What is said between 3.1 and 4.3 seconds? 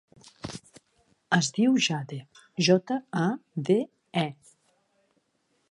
a, de, e.